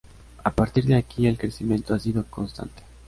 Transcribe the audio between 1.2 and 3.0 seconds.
el crecimiento ha sido constante.